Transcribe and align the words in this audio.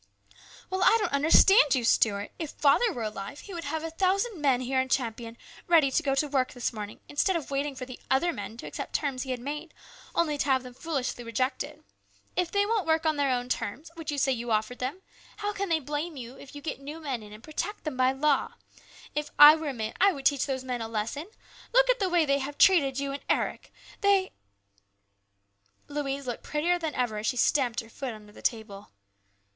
"Well, 0.71 0.81
I 0.83 0.97
don't 0.99 1.13
understand 1.13 1.75
you, 1.75 1.83
Stuart. 1.83 2.31
If 2.39 2.49
father 2.49 2.91
were 2.91 3.03
alive, 3.03 3.41
he 3.41 3.53
would 3.53 3.65
have 3.65 3.83
a 3.83 3.91
thousand 3.91 4.41
men 4.41 4.61
here 4.61 4.81
in 4.81 4.89
Champion 4.89 5.37
ready 5.67 5.91
to 5.91 6.01
go 6.01 6.15
to 6.15 6.27
work 6.27 6.53
this 6.53 6.73
morning, 6.73 7.01
instead 7.07 7.35
of 7.35 7.51
waiting 7.51 7.75
for 7.75 7.85
the 7.85 7.99
other 8.09 8.33
men 8.33 8.57
to 8.57 8.65
accept 8.65 8.93
terms 8.95 9.21
he 9.21 9.29
had 9.29 9.39
made, 9.39 9.75
only 10.15 10.39
to 10.39 10.45
have 10.45 10.63
them 10.63 10.73
foolishly 10.73 11.23
rejected. 11.23 11.83
If 12.35 12.49
they 12.49 12.65
won't 12.65 12.87
work 12.87 13.05
on 13.05 13.17
their 13.17 13.29
own 13.29 13.47
terms, 13.47 13.91
which 13.93 14.11
you 14.11 14.17
say 14.17 14.31
you 14.31 14.49
offered 14.49 14.79
them, 14.79 15.03
how 15.37 15.53
can 15.53 15.69
they 15.69 15.77
blame 15.79 16.17
you 16.17 16.35
if 16.35 16.55
you 16.55 16.63
get 16.63 16.79
new 16.81 16.99
men 16.99 17.21
in 17.21 17.31
and 17.31 17.43
protect 17.43 17.83
them 17.83 17.95
by 17.95 18.11
law? 18.11 18.55
If 19.13 19.29
I 19.37 19.53
were 19.55 19.69
a 19.69 19.73
man, 19.75 19.93
I 20.01 20.13
would 20.13 20.25
teach 20.25 20.47
those 20.47 20.63
men 20.63 20.81
a 20.81 20.87
lesson! 20.87 21.27
Look 21.73 21.91
at 21.91 21.99
the 21.99 22.09
way 22.09 22.25
they 22.25 22.39
have 22.39 22.57
treated 22.57 22.97
you 22.97 23.11
and 23.11 23.21
Eric. 23.29 23.71
They" 24.01 24.31
Louise 25.89 26.25
looked 26.25 26.41
prettier 26.41 26.79
than 26.79 26.95
ever 26.95 27.19
as 27.19 27.27
she 27.27 27.37
stamped 27.37 27.81
her 27.81 27.89
foot 27.89 28.15
under 28.15 28.31
the 28.33 28.41
table. 28.41 28.89